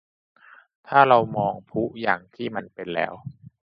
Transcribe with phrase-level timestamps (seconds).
[0.87, 3.13] ถ้าเรามองพลุอย่างที่มันเป็นแล้ว